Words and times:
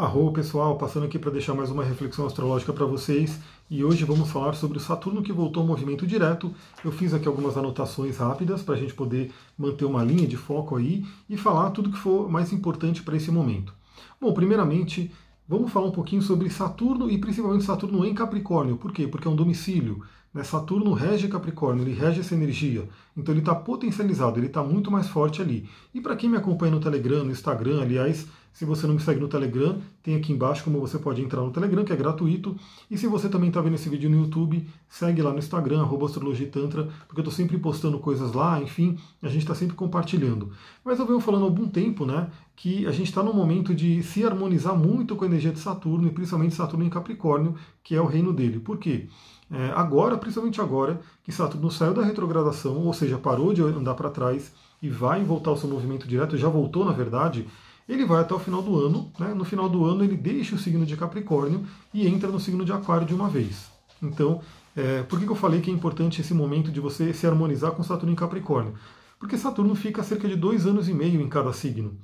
Arro 0.00 0.32
pessoal, 0.32 0.78
passando 0.78 1.04
aqui 1.04 1.18
para 1.18 1.30
deixar 1.30 1.52
mais 1.52 1.70
uma 1.70 1.84
reflexão 1.84 2.24
astrológica 2.24 2.72
para 2.72 2.86
vocês 2.86 3.38
e 3.70 3.84
hoje 3.84 4.02
vamos 4.02 4.30
falar 4.30 4.54
sobre 4.54 4.78
o 4.78 4.80
Saturno 4.80 5.22
que 5.22 5.30
voltou 5.30 5.60
ao 5.60 5.66
movimento 5.66 6.06
direto. 6.06 6.54
Eu 6.82 6.90
fiz 6.90 7.12
aqui 7.12 7.28
algumas 7.28 7.54
anotações 7.58 8.16
rápidas 8.16 8.62
para 8.62 8.76
a 8.76 8.78
gente 8.78 8.94
poder 8.94 9.30
manter 9.58 9.84
uma 9.84 10.02
linha 10.02 10.26
de 10.26 10.38
foco 10.38 10.74
aí 10.74 11.04
e 11.28 11.36
falar 11.36 11.68
tudo 11.72 11.90
que 11.90 11.98
for 11.98 12.30
mais 12.30 12.50
importante 12.50 13.02
para 13.02 13.14
esse 13.14 13.30
momento. 13.30 13.74
Bom, 14.18 14.32
primeiramente, 14.32 15.12
vamos 15.46 15.70
falar 15.70 15.88
um 15.88 15.92
pouquinho 15.92 16.22
sobre 16.22 16.48
Saturno 16.48 17.10
e 17.10 17.18
principalmente 17.18 17.64
Saturno 17.64 18.02
em 18.06 18.14
Capricórnio. 18.14 18.78
Por 18.78 18.92
quê? 18.92 19.06
Porque 19.06 19.28
é 19.28 19.30
um 19.30 19.36
domicílio. 19.36 20.02
Né? 20.32 20.42
Saturno 20.44 20.94
rege 20.94 21.28
Capricórnio, 21.28 21.84
ele 21.84 21.92
rege 21.92 22.20
essa 22.20 22.34
energia. 22.34 22.88
Então 23.16 23.32
ele 23.32 23.40
está 23.40 23.54
potencializado, 23.54 24.38
ele 24.38 24.46
está 24.46 24.62
muito 24.62 24.90
mais 24.90 25.08
forte 25.08 25.42
ali. 25.42 25.68
E 25.94 26.00
para 26.00 26.16
quem 26.16 26.30
me 26.30 26.36
acompanha 26.36 26.72
no 26.72 26.80
Telegram, 26.80 27.24
no 27.24 27.30
Instagram, 27.30 27.80
aliás, 27.82 28.26
se 28.52 28.64
você 28.64 28.86
não 28.86 28.94
me 28.94 29.00
segue 29.00 29.20
no 29.20 29.28
Telegram, 29.28 29.78
tem 30.02 30.16
aqui 30.16 30.32
embaixo 30.32 30.64
como 30.64 30.80
você 30.80 30.98
pode 30.98 31.22
entrar 31.22 31.40
no 31.40 31.50
Telegram, 31.50 31.84
que 31.84 31.92
é 31.92 31.96
gratuito. 31.96 32.56
E 32.90 32.98
se 32.98 33.06
você 33.06 33.28
também 33.28 33.48
está 33.48 33.60
vendo 33.60 33.74
esse 33.74 33.88
vídeo 33.88 34.10
no 34.10 34.20
YouTube, 34.20 34.66
segue 34.88 35.22
lá 35.22 35.32
no 35.32 35.38
Instagram, 35.38 35.86
astrologitantra, 36.04 36.88
porque 37.06 37.20
eu 37.20 37.22
estou 37.22 37.32
sempre 37.32 37.58
postando 37.58 37.98
coisas 37.98 38.32
lá, 38.32 38.60
enfim, 38.60 38.98
a 39.22 39.28
gente 39.28 39.42
está 39.42 39.54
sempre 39.54 39.76
compartilhando. 39.76 40.50
Mas 40.84 40.98
eu 40.98 41.06
venho 41.06 41.20
falando 41.20 41.42
há 41.42 41.46
algum 41.46 41.68
tempo, 41.68 42.04
né, 42.04 42.28
que 42.56 42.86
a 42.86 42.90
gente 42.90 43.08
está 43.08 43.22
no 43.22 43.32
momento 43.32 43.74
de 43.74 44.02
se 44.02 44.24
harmonizar 44.24 44.76
muito 44.76 45.14
com 45.14 45.24
a 45.24 45.28
energia 45.28 45.52
de 45.52 45.58
Saturno, 45.58 46.08
e 46.08 46.10
principalmente 46.10 46.54
Saturno 46.54 46.84
em 46.84 46.90
Capricórnio, 46.90 47.54
que 47.82 47.94
é 47.94 48.00
o 48.00 48.06
reino 48.06 48.32
dele. 48.32 48.58
Por 48.58 48.78
quê? 48.78 49.06
É, 49.52 49.72
agora, 49.74 50.16
principalmente 50.16 50.60
agora, 50.60 51.00
que 51.24 51.32
Saturno 51.32 51.70
saiu 51.70 51.92
da 51.92 52.04
retrogradação, 52.04 52.76
ou 52.86 52.92
seja, 53.00 53.18
parou 53.18 53.52
de 53.52 53.62
andar 53.62 53.94
para 53.94 54.10
trás 54.10 54.52
e 54.82 54.88
vai 54.88 55.24
voltar 55.24 55.50
ao 55.50 55.56
seu 55.56 55.68
movimento 55.68 56.06
direto, 56.06 56.36
já 56.36 56.48
voltou 56.48 56.84
na 56.84 56.92
verdade, 56.92 57.46
ele 57.88 58.04
vai 58.04 58.20
até 58.20 58.34
o 58.34 58.38
final 58.38 58.62
do 58.62 58.78
ano. 58.78 59.10
Né? 59.18 59.34
No 59.34 59.44
final 59.44 59.68
do 59.68 59.84
ano, 59.84 60.04
ele 60.04 60.16
deixa 60.16 60.54
o 60.54 60.58
signo 60.58 60.86
de 60.86 60.96
Capricórnio 60.96 61.66
e 61.92 62.06
entra 62.06 62.30
no 62.30 62.38
signo 62.38 62.64
de 62.64 62.72
Aquário 62.72 63.06
de 63.06 63.14
uma 63.14 63.28
vez. 63.28 63.70
Então, 64.00 64.40
é, 64.76 65.02
por 65.02 65.18
que, 65.18 65.26
que 65.26 65.32
eu 65.32 65.36
falei 65.36 65.60
que 65.60 65.70
é 65.70 65.74
importante 65.74 66.20
esse 66.20 66.32
momento 66.32 66.70
de 66.70 66.80
você 66.80 67.12
se 67.12 67.26
harmonizar 67.26 67.72
com 67.72 67.82
Saturno 67.82 68.12
em 68.12 68.16
Capricórnio? 68.16 68.74
Porque 69.18 69.36
Saturno 69.36 69.74
fica 69.74 70.02
cerca 70.02 70.28
de 70.28 70.36
dois 70.36 70.66
anos 70.66 70.88
e 70.88 70.94
meio 70.94 71.20
em 71.20 71.28
cada 71.28 71.52
signo. 71.52 71.98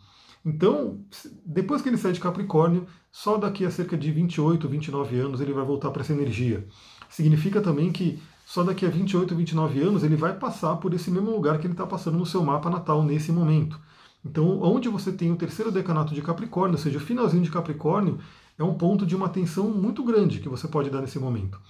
Então, 0.44 1.00
depois 1.44 1.82
que 1.82 1.88
ele 1.88 1.96
sai 1.96 2.12
de 2.12 2.20
Capricórnio, 2.20 2.86
só 3.10 3.36
daqui 3.36 3.64
a 3.64 3.70
cerca 3.70 3.96
de 3.96 4.12
28, 4.12 4.68
29 4.68 5.18
anos 5.18 5.40
ele 5.40 5.52
vai 5.52 5.64
voltar 5.64 5.90
para 5.90 6.02
essa 6.02 6.12
energia. 6.12 6.66
Significa 7.08 7.60
também 7.60 7.90
que 7.90 8.20
só 8.46 8.62
daqui 8.62 8.86
a 8.86 8.88
28, 8.88 9.34
29 9.34 9.82
anos 9.82 10.04
ele 10.04 10.14
vai 10.14 10.32
passar 10.32 10.76
por 10.76 10.94
esse 10.94 11.10
mesmo 11.10 11.32
lugar 11.32 11.58
que 11.58 11.66
ele 11.66 11.74
está 11.74 11.84
passando 11.84 12.16
no 12.16 12.24
seu 12.24 12.44
mapa 12.44 12.70
natal 12.70 13.02
nesse 13.02 13.32
momento. 13.32 13.78
Então, 14.24 14.62
onde 14.62 14.88
você 14.88 15.10
tem 15.10 15.32
o 15.32 15.36
terceiro 15.36 15.72
decanato 15.72 16.14
de 16.14 16.22
Capricórnio, 16.22 16.76
ou 16.76 16.78
seja, 16.78 16.96
o 16.96 17.00
finalzinho 17.00 17.42
de 17.42 17.50
Capricórnio, 17.50 18.20
é 18.56 18.62
um 18.62 18.74
ponto 18.74 19.04
de 19.04 19.16
uma 19.16 19.28
tensão 19.28 19.68
muito 19.68 20.04
grande 20.04 20.38
que 20.38 20.48
você 20.48 20.68
pode 20.68 20.90
dar 20.90 21.00
nesse 21.00 21.18
momento. 21.18 21.60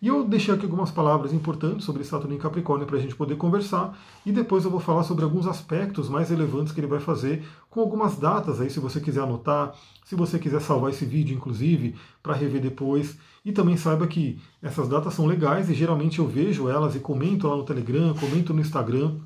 E 0.00 0.08
eu 0.08 0.24
deixei 0.24 0.52
aqui 0.52 0.64
algumas 0.64 0.90
palavras 0.90 1.32
importantes 1.32 1.86
sobre 1.86 2.04
Saturno 2.04 2.34
em 2.34 2.38
Capricórnio 2.38 2.86
para 2.86 2.98
a 2.98 3.00
gente 3.00 3.16
poder 3.16 3.36
conversar, 3.36 3.98
e 4.26 4.32
depois 4.32 4.64
eu 4.64 4.70
vou 4.70 4.80
falar 4.80 5.04
sobre 5.04 5.24
alguns 5.24 5.46
aspectos 5.46 6.08
mais 6.08 6.28
relevantes 6.28 6.72
que 6.72 6.80
ele 6.80 6.86
vai 6.86 7.00
fazer, 7.00 7.42
com 7.70 7.80
algumas 7.80 8.16
datas 8.18 8.60
aí, 8.60 8.68
se 8.68 8.78
você 8.78 9.00
quiser 9.00 9.22
anotar, 9.22 9.74
se 10.04 10.14
você 10.14 10.38
quiser 10.38 10.60
salvar 10.60 10.90
esse 10.90 11.04
vídeo, 11.04 11.34
inclusive, 11.34 11.94
para 12.22 12.34
rever 12.34 12.60
depois. 12.60 13.16
E 13.44 13.52
também 13.52 13.76
saiba 13.76 14.06
que 14.06 14.38
essas 14.62 14.88
datas 14.88 15.14
são 15.14 15.26
legais 15.26 15.70
e 15.70 15.74
geralmente 15.74 16.18
eu 16.18 16.26
vejo 16.26 16.68
elas 16.68 16.94
e 16.94 16.98
comento 16.98 17.48
lá 17.48 17.56
no 17.56 17.64
Telegram, 17.64 18.14
comento 18.14 18.52
no 18.52 18.60
Instagram. 18.60 19.16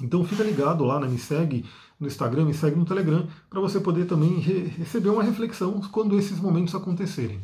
Então 0.00 0.24
fica 0.24 0.42
ligado 0.42 0.84
lá, 0.84 0.98
né? 0.98 1.06
me 1.06 1.18
segue 1.18 1.64
no 1.98 2.06
Instagram, 2.06 2.46
me 2.46 2.54
segue 2.54 2.76
no 2.76 2.86
Telegram, 2.86 3.26
para 3.48 3.60
você 3.60 3.78
poder 3.78 4.06
também 4.06 4.38
re 4.38 4.72
receber 4.78 5.10
uma 5.10 5.22
reflexão 5.22 5.80
quando 5.92 6.18
esses 6.18 6.40
momentos 6.40 6.74
acontecerem. 6.74 7.40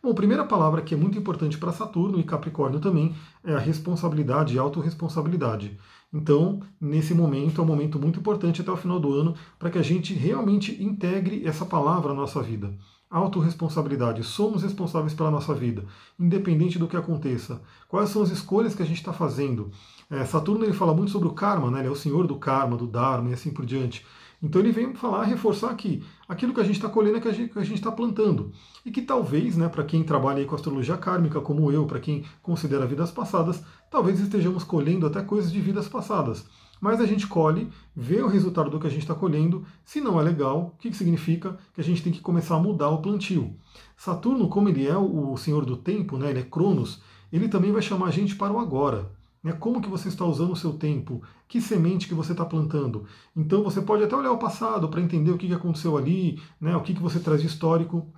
Bom, 0.00 0.14
primeira 0.14 0.44
palavra 0.44 0.80
que 0.80 0.94
é 0.94 0.96
muito 0.96 1.18
importante 1.18 1.58
para 1.58 1.72
Saturno 1.72 2.20
e 2.20 2.22
Capricórnio 2.22 2.78
também 2.78 3.14
é 3.42 3.52
a 3.54 3.58
responsabilidade 3.58 4.54
e 4.54 4.58
autorresponsabilidade. 4.58 5.76
Então, 6.12 6.60
nesse 6.80 7.12
momento, 7.12 7.60
é 7.60 7.64
um 7.64 7.66
momento 7.66 7.98
muito 7.98 8.20
importante 8.20 8.60
até 8.60 8.70
o 8.70 8.76
final 8.76 9.00
do 9.00 9.12
ano 9.12 9.34
para 9.58 9.70
que 9.70 9.78
a 9.78 9.82
gente 9.82 10.14
realmente 10.14 10.82
integre 10.82 11.44
essa 11.44 11.66
palavra 11.66 12.14
na 12.14 12.20
nossa 12.20 12.40
vida. 12.40 12.72
Autoresponsabilidade. 13.10 14.22
Somos 14.22 14.62
responsáveis 14.62 15.14
pela 15.14 15.30
nossa 15.30 15.52
vida, 15.52 15.84
independente 16.18 16.78
do 16.78 16.86
que 16.86 16.96
aconteça. 16.96 17.60
Quais 17.88 18.10
são 18.10 18.22
as 18.22 18.30
escolhas 18.30 18.74
que 18.74 18.82
a 18.82 18.86
gente 18.86 18.98
está 18.98 19.12
fazendo? 19.12 19.70
É, 20.08 20.24
Saturno 20.24 20.64
ele 20.64 20.72
fala 20.72 20.94
muito 20.94 21.10
sobre 21.10 21.26
o 21.26 21.32
karma, 21.32 21.70
né? 21.70 21.80
ele 21.80 21.88
é 21.88 21.90
o 21.90 21.96
senhor 21.96 22.26
do 22.26 22.36
karma, 22.36 22.76
do 22.76 22.86
dharma 22.86 23.30
e 23.30 23.32
assim 23.32 23.50
por 23.50 23.66
diante. 23.66 24.06
Então 24.40 24.60
ele 24.60 24.70
vem 24.70 24.94
falar, 24.94 25.24
reforçar 25.24 25.74
que 25.74 26.02
aquilo 26.28 26.54
que 26.54 26.60
a 26.60 26.64
gente 26.64 26.76
está 26.76 26.88
colhendo 26.88 27.18
é 27.18 27.20
que 27.20 27.28
a 27.28 27.32
gente 27.32 27.74
está 27.74 27.90
plantando. 27.90 28.52
E 28.84 28.90
que 28.90 29.02
talvez, 29.02 29.56
né, 29.56 29.68
para 29.68 29.82
quem 29.82 30.04
trabalha 30.04 30.44
com 30.44 30.54
astrologia 30.54 30.96
kármica, 30.96 31.40
como 31.40 31.72
eu, 31.72 31.86
para 31.86 31.98
quem 31.98 32.24
considera 32.40 32.86
vidas 32.86 33.10
passadas, 33.10 33.62
talvez 33.90 34.20
estejamos 34.20 34.62
colhendo 34.62 35.06
até 35.06 35.22
coisas 35.22 35.50
de 35.50 35.60
vidas 35.60 35.88
passadas. 35.88 36.46
Mas 36.80 37.00
a 37.00 37.06
gente 37.06 37.26
colhe, 37.26 37.68
vê 37.94 38.22
o 38.22 38.28
resultado 38.28 38.70
do 38.70 38.78
que 38.78 38.86
a 38.86 38.90
gente 38.90 39.02
está 39.02 39.14
colhendo. 39.14 39.66
Se 39.84 40.00
não 40.00 40.20
é 40.20 40.22
legal, 40.22 40.72
o 40.74 40.78
que, 40.78 40.90
que 40.90 40.96
significa? 40.96 41.58
Que 41.74 41.80
a 41.80 41.84
gente 41.84 42.02
tem 42.02 42.12
que 42.12 42.20
começar 42.20 42.54
a 42.54 42.60
mudar 42.60 42.90
o 42.90 43.02
plantio. 43.02 43.56
Saturno, 43.96 44.48
como 44.48 44.68
ele 44.68 44.86
é 44.86 44.96
o 44.96 45.36
senhor 45.36 45.64
do 45.64 45.76
tempo, 45.76 46.16
né, 46.16 46.30
ele 46.30 46.40
é 46.40 46.44
Cronos, 46.44 47.02
ele 47.32 47.48
também 47.48 47.72
vai 47.72 47.82
chamar 47.82 48.06
a 48.06 48.12
gente 48.12 48.36
para 48.36 48.52
o 48.52 48.60
agora. 48.60 49.10
Né? 49.42 49.52
Como 49.52 49.80
que 49.80 49.88
você 49.88 50.08
está 50.08 50.24
usando 50.24 50.52
o 50.52 50.56
seu 50.56 50.72
tempo? 50.72 51.22
Que 51.48 51.60
semente 51.60 52.06
que 52.06 52.14
você 52.14 52.32
está 52.32 52.44
plantando? 52.44 53.06
Então 53.34 53.64
você 53.64 53.80
pode 53.80 54.04
até 54.04 54.14
olhar 54.14 54.32
o 54.32 54.38
passado 54.38 54.88
para 54.88 55.00
entender 55.00 55.30
o 55.30 55.38
que 55.38 55.52
aconteceu 55.52 55.96
ali, 55.96 56.40
né? 56.60 56.76
o 56.76 56.82
que 56.82 56.92
você 56.92 57.18
traz 57.18 57.40
de 57.40 57.46
histórico. 57.46 58.12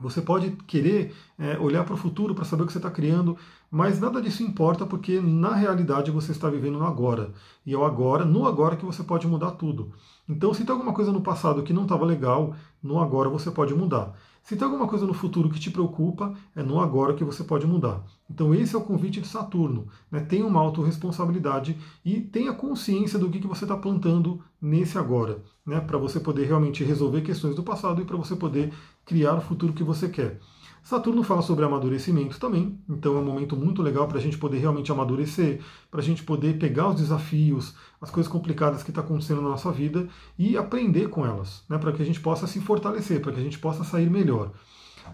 Você 0.00 0.22
pode 0.22 0.50
querer 0.66 1.12
é, 1.38 1.58
olhar 1.58 1.84
para 1.84 1.94
o 1.94 1.96
futuro 1.96 2.34
para 2.34 2.44
saber 2.44 2.62
o 2.62 2.66
que 2.66 2.72
você 2.72 2.78
está 2.78 2.90
criando, 2.90 3.36
mas 3.70 4.00
nada 4.00 4.20
disso 4.20 4.42
importa 4.42 4.86
porque 4.86 5.20
na 5.20 5.54
realidade 5.54 6.10
você 6.10 6.32
está 6.32 6.48
vivendo 6.48 6.78
no 6.78 6.86
agora. 6.86 7.32
E 7.66 7.74
é 7.74 7.76
o 7.76 7.84
agora, 7.84 8.24
no 8.24 8.46
agora 8.46 8.76
que 8.76 8.84
você 8.84 9.02
pode 9.02 9.26
mudar 9.26 9.52
tudo. 9.52 9.92
Então, 10.28 10.52
se 10.52 10.64
tem 10.64 10.72
alguma 10.72 10.92
coisa 10.92 11.12
no 11.12 11.20
passado 11.20 11.62
que 11.62 11.72
não 11.72 11.82
estava 11.82 12.04
legal, 12.04 12.54
no 12.82 12.98
agora 12.98 13.28
você 13.28 13.50
pode 13.50 13.74
mudar. 13.74 14.14
Se 14.48 14.56
tem 14.56 14.64
alguma 14.64 14.88
coisa 14.88 15.06
no 15.06 15.12
futuro 15.12 15.50
que 15.50 15.60
te 15.60 15.70
preocupa, 15.70 16.32
é 16.56 16.62
no 16.62 16.80
agora 16.80 17.12
que 17.12 17.22
você 17.22 17.44
pode 17.44 17.66
mudar. 17.66 18.02
Então 18.30 18.54
esse 18.54 18.74
é 18.74 18.78
o 18.78 18.82
convite 18.82 19.20
de 19.20 19.28
Saturno. 19.28 19.88
Né? 20.10 20.20
Tenha 20.20 20.46
uma 20.46 20.58
autorresponsabilidade 20.60 21.78
e 22.02 22.18
tenha 22.18 22.54
consciência 22.54 23.18
do 23.18 23.28
que, 23.28 23.40
que 23.40 23.46
você 23.46 23.66
está 23.66 23.76
plantando 23.76 24.42
nesse 24.58 24.96
agora, 24.96 25.42
né? 25.66 25.80
para 25.80 25.98
você 25.98 26.18
poder 26.18 26.46
realmente 26.46 26.82
resolver 26.82 27.20
questões 27.20 27.54
do 27.54 27.62
passado 27.62 28.00
e 28.00 28.06
para 28.06 28.16
você 28.16 28.34
poder 28.34 28.72
criar 29.04 29.34
o 29.34 29.42
futuro 29.42 29.74
que 29.74 29.84
você 29.84 30.08
quer. 30.08 30.40
Saturno 30.88 31.22
fala 31.22 31.42
sobre 31.42 31.66
amadurecimento 31.66 32.40
também, 32.40 32.80
então 32.88 33.14
é 33.14 33.20
um 33.20 33.24
momento 33.24 33.54
muito 33.54 33.82
legal 33.82 34.08
para 34.08 34.16
a 34.16 34.20
gente 34.22 34.38
poder 34.38 34.56
realmente 34.56 34.90
amadurecer, 34.90 35.60
para 35.90 36.00
a 36.00 36.02
gente 36.02 36.22
poder 36.22 36.56
pegar 36.56 36.88
os 36.88 36.94
desafios, 36.94 37.74
as 38.00 38.10
coisas 38.10 38.32
complicadas 38.32 38.82
que 38.82 38.90
estão 38.90 39.04
tá 39.04 39.06
acontecendo 39.06 39.42
na 39.42 39.50
nossa 39.50 39.70
vida 39.70 40.08
e 40.38 40.56
aprender 40.56 41.10
com 41.10 41.26
elas, 41.26 41.62
né, 41.68 41.76
para 41.76 41.92
que 41.92 42.00
a 42.00 42.06
gente 42.06 42.20
possa 42.20 42.46
se 42.46 42.58
fortalecer, 42.58 43.20
para 43.20 43.32
que 43.32 43.38
a 43.38 43.42
gente 43.42 43.58
possa 43.58 43.84
sair 43.84 44.08
melhor. 44.08 44.52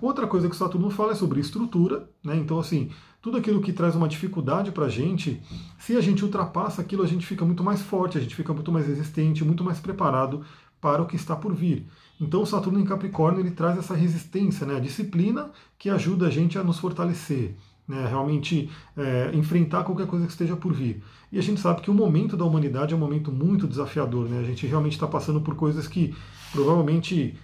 Outra 0.00 0.28
coisa 0.28 0.48
que 0.48 0.54
Saturno 0.54 0.90
fala 0.90 1.10
é 1.10 1.16
sobre 1.16 1.40
estrutura, 1.40 2.08
né? 2.22 2.36
então 2.36 2.60
assim, 2.60 2.90
tudo 3.20 3.38
aquilo 3.38 3.60
que 3.60 3.72
traz 3.72 3.96
uma 3.96 4.06
dificuldade 4.06 4.70
para 4.70 4.86
a 4.86 4.88
gente, 4.88 5.42
se 5.78 5.96
a 5.96 6.00
gente 6.00 6.24
ultrapassa 6.24 6.82
aquilo, 6.82 7.02
a 7.02 7.06
gente 7.06 7.26
fica 7.26 7.44
muito 7.44 7.64
mais 7.64 7.82
forte, 7.82 8.16
a 8.16 8.20
gente 8.20 8.36
fica 8.36 8.52
muito 8.52 8.70
mais 8.70 8.86
resistente, 8.86 9.44
muito 9.44 9.64
mais 9.64 9.80
preparado 9.80 10.44
para 10.84 11.00
o 11.00 11.06
que 11.06 11.16
está 11.16 11.34
por 11.34 11.54
vir. 11.54 11.86
Então 12.20 12.44
Saturno 12.44 12.78
em 12.78 12.84
Capricórnio 12.84 13.40
ele 13.40 13.52
traz 13.52 13.78
essa 13.78 13.94
resistência, 13.94 14.66
né, 14.66 14.76
a 14.76 14.80
disciplina 14.80 15.50
que 15.78 15.88
ajuda 15.88 16.26
a 16.26 16.30
gente 16.30 16.58
a 16.58 16.62
nos 16.62 16.78
fortalecer, 16.78 17.54
né, 17.88 18.06
realmente 18.06 18.70
é, 18.94 19.30
enfrentar 19.32 19.82
qualquer 19.84 20.06
coisa 20.06 20.26
que 20.26 20.32
esteja 20.32 20.54
por 20.54 20.74
vir. 20.74 21.02
E 21.32 21.38
a 21.38 21.42
gente 21.42 21.58
sabe 21.58 21.80
que 21.80 21.90
o 21.90 21.94
momento 21.94 22.36
da 22.36 22.44
humanidade 22.44 22.92
é 22.92 22.96
um 22.96 23.00
momento 23.00 23.32
muito 23.32 23.66
desafiador, 23.66 24.28
né? 24.28 24.38
A 24.40 24.44
gente 24.44 24.66
realmente 24.66 24.92
está 24.92 25.06
passando 25.06 25.40
por 25.40 25.56
coisas 25.56 25.88
que 25.88 26.14
provavelmente 26.52 27.34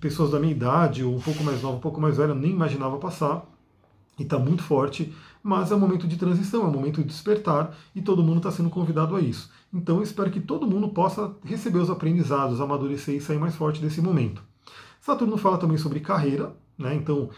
pessoas 0.00 0.32
da 0.32 0.40
minha 0.40 0.52
idade, 0.52 1.02
ou 1.04 1.16
um 1.16 1.20
pouco 1.20 1.42
mais 1.42 1.62
nova, 1.62 1.76
um 1.76 1.80
pouco 1.80 2.00
mais 2.00 2.16
velha, 2.16 2.34
nem 2.34 2.50
imaginava 2.50 2.98
passar, 2.98 3.46
e 4.18 4.24
está 4.24 4.38
muito 4.38 4.62
forte 4.62 5.14
mas 5.42 5.70
é 5.70 5.74
um 5.74 5.78
momento 5.78 6.06
de 6.06 6.16
transição, 6.16 6.62
é 6.62 6.66
um 6.66 6.72
momento 6.72 7.00
de 7.00 7.08
despertar 7.08 7.76
e 7.94 8.02
todo 8.02 8.22
mundo 8.22 8.38
está 8.38 8.50
sendo 8.50 8.70
convidado 8.70 9.14
a 9.16 9.20
isso. 9.20 9.50
Então 9.72 10.02
espero 10.02 10.30
que 10.30 10.40
todo 10.40 10.66
mundo 10.66 10.88
possa 10.88 11.34
receber 11.44 11.78
os 11.78 11.90
aprendizados, 11.90 12.60
amadurecer 12.60 13.14
e 13.16 13.20
sair 13.20 13.38
mais 13.38 13.54
forte 13.54 13.80
desse 13.80 14.00
momento. 14.00 14.42
Saturno 15.00 15.36
fala 15.36 15.58
também 15.58 15.78
sobre 15.78 16.00
carreira, 16.00 16.54
né? 16.78 16.94
Então, 16.94 17.30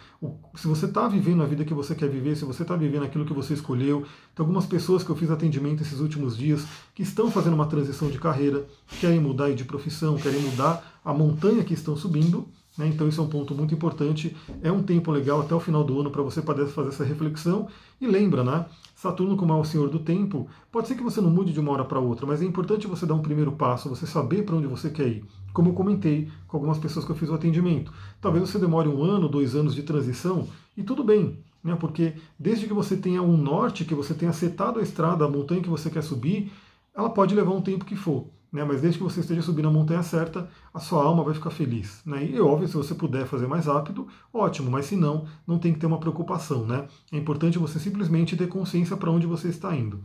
se 0.55 0.67
você 0.67 0.85
está 0.85 1.08
vivendo 1.08 1.43
a 1.43 1.47
vida 1.47 1.64
que 1.64 1.73
você 1.73 1.94
quer 1.94 2.08
viver, 2.08 2.37
se 2.37 2.44
você 2.44 2.62
está 2.62 2.76
vivendo 2.76 3.05
aquilo 3.05 3.25
que 3.25 3.32
você 3.32 3.55
escolheu, 3.55 4.03
tem 4.35 4.44
algumas 4.44 4.67
pessoas 4.67 5.03
que 5.03 5.08
eu 5.08 5.17
fiz 5.17 5.31
atendimento 5.31 5.82
esses 5.82 5.99
últimos 5.99 6.37
dias 6.37 6.67
que 6.94 7.03
estão 7.03 7.31
fazendo 7.31 7.55
uma 7.55 7.67
transição 7.67 8.11
de 8.11 8.19
carreira, 8.19 8.67
querem 9.00 9.19
mudar 9.19 9.50
de 9.53 9.64
profissão, 9.64 10.17
querem 10.17 10.41
mudar 10.41 11.00
a 11.03 11.14
montanha 11.14 11.64
que 11.64 11.73
estão 11.73 11.96
subindo? 11.96 12.46
Então, 12.78 13.08
isso 13.08 13.20
é 13.20 13.25
um 13.25 13.28
ponto 13.28 13.55
muito 13.55 13.75
importante. 13.75 14.34
É 14.62 14.70
um 14.70 14.82
tempo 14.82 15.11
legal 15.11 15.40
até 15.40 15.55
o 15.55 15.61
final 15.61 15.84
do 15.84 16.00
ano 16.00 16.11
para 16.11 16.22
você 16.22 16.40
poder 16.40 16.67
fazer 16.67 16.88
essa 16.90 17.05
reflexão. 17.05 17.69
E 18.00 18.06
lembra, 18.06 18.43
né? 18.43 18.67
Saturno, 18.94 19.37
como 19.37 19.52
é 19.52 19.56
o 19.56 19.64
senhor 19.64 19.88
do 19.88 19.99
tempo, 19.99 20.46
pode 20.70 20.88
ser 20.88 20.94
que 20.94 21.02
você 21.02 21.20
não 21.20 21.31
mude 21.31 21.52
de 21.52 21.61
uma 21.61 21.72
hora 21.72 21.84
para 21.84 21.99
outra, 21.99 22.26
mas 22.26 22.43
é 22.43 22.44
importante 22.44 22.87
você 22.87 23.06
dar 23.06 23.14
um 23.14 23.22
primeiro 23.22 23.52
passo, 23.52 23.88
você 23.88 24.06
saber 24.06 24.44
para 24.44 24.56
onde 24.56 24.67
você 24.67 24.90
quer 24.90 25.08
ir. 25.08 25.25
Como 25.52 25.70
eu 25.70 25.72
comentei 25.72 26.31
com 26.46 26.56
algumas 26.56 26.78
pessoas 26.78 27.05
que 27.05 27.11
eu 27.11 27.17
fiz 27.17 27.28
o 27.28 27.34
atendimento. 27.34 27.93
Talvez 28.20 28.49
você 28.49 28.58
demore 28.58 28.88
um 28.88 29.02
ano, 29.02 29.28
dois 29.28 29.55
anos 29.55 29.75
de 29.75 29.82
transição, 29.82 30.46
e 30.76 30.82
tudo 30.82 31.02
bem. 31.02 31.43
Né? 31.62 31.75
Porque 31.76 32.14
desde 32.38 32.67
que 32.67 32.72
você 32.72 32.96
tenha 32.96 33.22
um 33.22 33.37
norte, 33.37 33.84
que 33.84 33.94
você 33.94 34.14
tenha 34.14 34.32
setado 34.32 34.78
a 34.78 34.82
estrada, 34.82 35.25
a 35.25 35.28
montanha 35.28 35.62
que 35.62 35.69
você 35.69 35.90
quer 35.90 36.02
subir, 36.02 36.52
ela 36.94 37.11
pode 37.11 37.34
levar 37.34 37.52
um 37.52 37.62
tempo 37.62 37.84
que 37.84 37.96
for. 37.96 38.28
Né? 38.52 38.64
Mas 38.64 38.81
desde 38.81 38.99
que 38.99 39.05
você 39.05 39.20
esteja 39.20 39.43
subindo 39.43 39.69
a 39.69 39.70
montanha 39.70 40.02
certa, 40.02 40.49
a 40.73 40.81
sua 40.81 41.05
alma 41.05 41.23
vai 41.23 41.35
ficar 41.35 41.50
feliz. 41.50 42.02
Né? 42.05 42.25
E 42.25 42.41
óbvio, 42.41 42.69
se 42.69 42.75
você 42.75 42.94
puder 42.94 43.26
fazer 43.26 43.47
mais 43.47 43.67
rápido, 43.67 44.08
ótimo, 44.32 44.70
mas 44.70 44.87
se 44.87 44.97
não, 44.97 45.26
não 45.47 45.58
tem 45.58 45.73
que 45.73 45.79
ter 45.79 45.87
uma 45.87 46.00
preocupação. 46.00 46.67
Né? 46.67 46.87
É 47.12 47.17
importante 47.17 47.58
você 47.58 47.79
simplesmente 47.79 48.37
ter 48.37 48.49
consciência 48.49 48.97
para 48.97 49.11
onde 49.11 49.26
você 49.26 49.49
está 49.49 49.75
indo. 49.75 50.00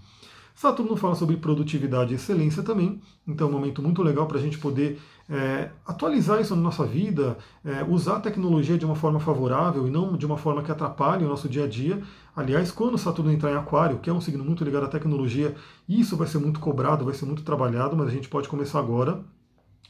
Saturno 0.56 0.96
fala 0.96 1.16
sobre 1.16 1.36
produtividade 1.36 2.14
e 2.14 2.16
excelência 2.16 2.64
também, 2.64 3.02
então 3.28 3.48
é 3.48 3.50
um 3.50 3.54
momento 3.54 3.82
muito 3.82 4.02
legal 4.02 4.26
para 4.26 4.38
a 4.38 4.42
gente 4.42 4.58
poder 4.58 4.98
é, 5.30 5.70
atualizar 5.86 6.40
isso 6.40 6.56
na 6.56 6.62
nossa 6.62 6.86
vida, 6.86 7.38
é, 7.64 7.84
usar 7.84 8.16
a 8.16 8.20
tecnologia 8.22 8.78
de 8.78 8.86
uma 8.86 8.96
forma 8.96 9.20
favorável 9.20 9.86
e 9.86 9.92
não 9.92 10.16
de 10.16 10.26
uma 10.26 10.38
forma 10.38 10.64
que 10.64 10.72
atrapalhe 10.72 11.26
o 11.26 11.28
nosso 11.28 11.50
dia 11.50 11.66
a 11.66 11.68
dia. 11.68 12.02
Aliás, 12.34 12.72
quando 12.72 12.98
Saturno 12.98 13.34
entrar 13.34 13.52
em 13.52 13.58
Aquário, 13.58 14.00
que 14.00 14.10
é 14.10 14.14
um 14.14 14.22
signo 14.22 14.46
muito 14.46 14.64
ligado 14.64 14.86
à 14.86 14.88
tecnologia, 14.88 15.54
isso 15.90 16.16
vai 16.16 16.26
ser 16.26 16.38
muito 16.38 16.62
cobrado, 16.62 17.04
vai 17.04 17.14
ser 17.14 17.26
muito 17.26 17.44
trabalhado, 17.44 17.94
mas 17.98 18.08
a 18.08 18.12
gente 18.12 18.30
pode 18.30 18.48
começar 18.48 18.80
agora. 18.80 19.20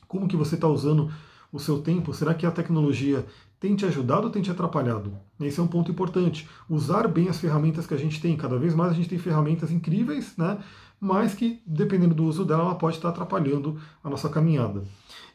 Como 0.07 0.27
que 0.27 0.35
você 0.35 0.56
está 0.56 0.67
usando 0.67 1.12
o 1.51 1.59
seu 1.59 1.79
tempo? 1.79 2.12
Será 2.12 2.33
que 2.33 2.44
a 2.44 2.51
tecnologia 2.51 3.23
tem 3.60 3.75
te 3.75 3.86
ajudado 3.86 4.28
ou 4.28 4.30
tem 4.30 4.42
te 4.42 4.52
atrapalhado? 4.52 5.13
Esse 5.40 5.60
é 5.60 5.63
um 5.63 5.68
ponto 5.68 5.92
importante. 5.92 6.48
Usar 6.69 7.07
bem 7.07 7.30
as 7.30 7.40
ferramentas 7.40 7.86
que 7.86 7.94
a 7.94 7.98
gente 7.98 8.22
tem. 8.22 8.38
Cada 8.38 8.57
vez 8.57 8.74
mais 8.74 8.92
a 8.92 8.96
gente 8.96 9.10
tem 9.10 9.19
ferramentas 9.19 9.72
incríveis, 9.72 10.34
né? 10.38 10.57
mas 11.00 11.34
que, 11.34 11.62
dependendo 11.66 12.16
do 12.16 12.24
uso 12.24 12.46
dela, 12.46 12.63
ela 12.63 12.75
pode 12.75 12.98
estar 12.98 13.10
atrapalhando 13.10 13.78
a 14.04 14.10
nossa 14.10 14.30
caminhada. 14.30 14.84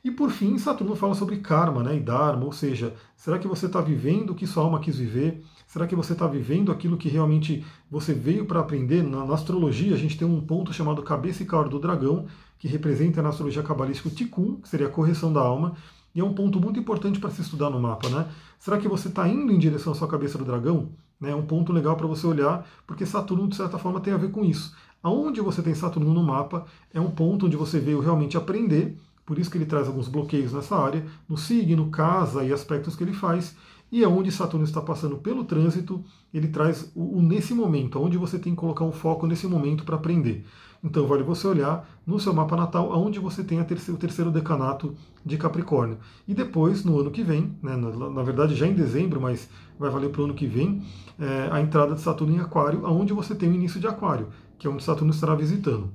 E 0.03 0.11
por 0.11 0.31
fim, 0.31 0.57
Saturno 0.59 0.97
fala 0.97 1.15
sobre 1.15 1.37
karma 1.37 1.83
né, 1.83 1.97
e 1.97 2.01
dharma, 2.01 2.45
ou 2.45 2.53
seja, 2.53 2.95
será 3.15 3.39
que 3.39 3.47
você 3.47 3.67
está 3.67 3.81
vivendo 3.81 4.31
o 4.31 4.35
que 4.35 4.47
sua 4.47 4.65
alma 4.65 4.81
quis 4.81 4.97
viver? 4.97 5.45
Será 5.67 5.87
que 5.87 5.95
você 5.95 6.15
está 6.15 6.27
vivendo 6.27 6.73
aquilo 6.73 6.97
que 6.97 7.09
realmente 7.09 7.65
você 7.91 8.15
veio 8.15 8.47
para 8.47 8.61
aprender? 8.61 9.03
Na, 9.03 9.25
na, 9.25 9.35
astrologia, 9.35 9.95
a 9.95 9.99
gente 9.99 10.17
tem 10.17 10.27
um 10.27 10.41
ponto 10.41 10.73
chamado 10.73 11.03
cabeça 11.03 11.43
e 11.43 11.47
cauda 11.47 11.69
do 11.69 11.79
dragão, 11.79 12.27
que 12.59 12.67
representa 12.67 13.23
na 13.23 13.29
astrologia 13.29 13.63
cabalística 13.63 14.09
o 14.09 14.13
Tikkun, 14.13 14.57
que 14.57 14.69
seria 14.69 14.87
a 14.87 14.91
correção 14.91 15.33
da 15.33 15.41
alma, 15.41 15.77
e 16.15 16.21
é 16.21 16.25
um 16.25 16.35
ponto 16.35 16.61
muito 16.61 16.79
importante 16.79 17.21
para 17.21 17.31
se 17.31 17.41
estudar 17.41 17.71
no 17.71 17.81
mapa, 17.81 18.09
né? 18.09 18.29
Será 18.59 18.79
que 18.79 18.89
você 18.89 19.09
está 19.09 19.29
indo 19.29 19.53
em 19.53 19.59
direção 19.59 19.93
à 19.93 19.97
sua 19.97 20.09
cabeça 20.09 20.37
do 20.37 20.45
dragão? 20.45 20.91
É 21.23 21.35
um 21.35 21.47
ponto 21.47 21.73
legal 21.73 21.97
para 21.97 22.07
você 22.07 22.27
olhar, 22.27 22.67
porque 22.87 23.05
Saturno, 23.05 23.49
de 23.49 23.57
certa 23.57 23.79
forma, 23.79 24.01
tem 24.01 24.13
a 24.13 24.17
ver 24.17 24.31
com 24.31 24.45
isso. 24.45 24.75
Aonde 25.03 25.41
você 25.41 25.63
tem 25.63 25.75
Saturno 25.75 26.13
no 26.13 26.23
mapa 26.23 26.67
é 26.93 27.01
um 27.01 27.11
ponto 27.11 27.47
onde 27.47 27.57
você 27.57 27.79
veio 27.79 28.01
realmente 28.01 28.37
aprender, 28.37 28.99
por 29.25 29.39
isso 29.39 29.51
que 29.51 29.57
ele 29.57 29.67
traz 29.67 29.87
alguns 29.87 30.09
bloqueios 30.09 30.53
nessa 30.53 30.77
área, 30.77 31.05
no 31.29 31.37
signo, 31.37 31.91
casa 31.91 32.43
e 32.43 32.53
aspectos 32.53 32.97
que 32.97 33.05
ele 33.05 33.13
faz, 33.13 33.55
e 33.91 34.05
onde 34.05 34.31
Saturno 34.31 34.65
está 34.65 34.81
passando 34.81 35.17
pelo 35.17 35.45
trânsito, 35.45 36.05
ele 36.33 36.49
traz 36.49 36.91
o, 36.95 37.19
o 37.19 37.23
nesse 37.23 37.53
momento, 37.55 38.01
onde 38.01 38.17
você 38.17 38.39
tem 38.39 38.55
que 38.55 38.61
colocar 38.61 38.85
um 38.85 38.93
foco 38.93 39.27
nesse 39.27 39.47
momento 39.47 39.85
para 39.85 39.97
aprender. 39.97 40.45
Então 40.83 41.07
vale 41.07 41.23
você 41.23 41.47
olhar 41.47 41.87
no 42.07 42.19
seu 42.19 42.33
mapa 42.33 42.57
natal 42.57 42.93
aonde 42.93 43.19
você 43.19 43.45
tem 43.45 43.63
terceiro, 43.65 43.97
o 43.97 44.01
terceiro 44.01 44.31
decanato 44.31 44.95
de 45.25 45.37
Capricórnio. 45.37 45.99
E 46.27 46.33
depois, 46.33 46.85
no 46.85 46.99
ano 46.99 47.11
que 47.11 47.23
vem, 47.23 47.55
né, 47.63 47.77
na, 47.77 48.11
na, 48.11 48.23
verdade 48.23 48.55
já 48.55 48.67
em 48.67 48.73
dezembro, 48.73 49.21
mas 49.21 49.49
vai 49.79 49.91
valer 49.91 50.11
para 50.11 50.23
o 50.23 50.25
ano 50.25 50.35
que 50.35 50.47
vem, 50.47 50.83
é, 51.19 51.49
a 51.51 51.61
entrada 51.61 51.95
de 51.95 52.01
Saturno 52.01 52.35
em 52.35 52.41
Aquário, 52.41 52.87
aonde 52.87 53.13
você 53.13 53.35
tem 53.35 53.51
o 53.51 53.55
início 53.55 53.79
de 53.79 53.87
Aquário, 53.87 54.29
que 54.59 54.67
é 54.67 54.71
onde 54.71 54.83
Saturno 54.83 55.13
estará 55.13 55.35
visitando. 55.35 55.91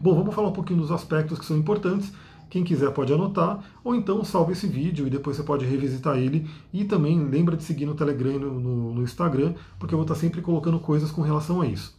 Bom, 0.00 0.14
vamos 0.14 0.34
falar 0.34 0.48
um 0.48 0.52
pouquinho 0.52 0.80
dos 0.80 0.92
aspectos 0.92 1.38
que 1.38 1.44
são 1.44 1.56
importantes. 1.56 2.12
Quem 2.48 2.62
quiser 2.62 2.90
pode 2.92 3.12
anotar, 3.12 3.62
ou 3.82 3.94
então 3.94 4.24
salve 4.24 4.52
esse 4.52 4.66
vídeo 4.66 5.06
e 5.06 5.10
depois 5.10 5.36
você 5.36 5.42
pode 5.42 5.64
revisitar 5.64 6.16
ele. 6.16 6.48
E 6.72 6.84
também 6.84 7.28
lembra 7.28 7.56
de 7.56 7.64
seguir 7.64 7.86
no 7.86 7.94
Telegram 7.94 8.32
e 8.32 8.38
no, 8.38 8.60
no, 8.60 8.94
no 8.94 9.02
Instagram, 9.02 9.54
porque 9.78 9.94
eu 9.94 9.98
vou 9.98 10.04
estar 10.04 10.14
sempre 10.14 10.40
colocando 10.40 10.78
coisas 10.78 11.10
com 11.10 11.22
relação 11.22 11.60
a 11.60 11.66
isso. 11.66 11.96